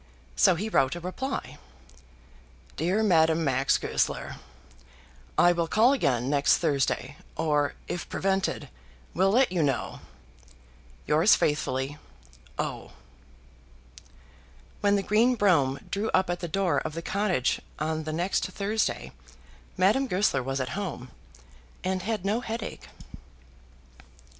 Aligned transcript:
So 0.35 0.55
he 0.55 0.67
wrote 0.67 0.95
a 0.95 0.99
reply, 0.99 1.59
DEAR 2.75 3.03
MADAME 3.03 3.43
MAX 3.43 3.77
GOESLER, 3.77 4.37
I 5.37 5.51
will 5.51 5.67
call 5.67 5.93
again 5.93 6.27
next 6.27 6.57
Thursday, 6.57 7.17
or, 7.35 7.75
if 7.87 8.09
prevented, 8.09 8.69
will 9.13 9.29
let 9.29 9.51
you 9.51 9.61
know. 9.61 9.99
Yours 11.05 11.35
faithfully, 11.35 11.99
O. 12.57 12.93
When 14.79 14.95
the 14.95 15.03
green 15.03 15.35
brougham 15.35 15.77
drew 15.91 16.09
up 16.15 16.31
at 16.31 16.39
the 16.39 16.47
door 16.47 16.79
of 16.79 16.93
the 16.93 17.03
cottage 17.03 17.61
on 17.77 18.03
the 18.03 18.11
next 18.13 18.45
Thursday, 18.47 19.11
Madame 19.77 20.07
Goesler 20.07 20.41
was 20.41 20.59
at 20.59 20.69
home, 20.69 21.11
and 21.83 22.01
had 22.01 22.25
no 22.25 22.39
headache. 22.41 22.87